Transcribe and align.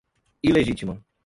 ilegítima 0.47 0.97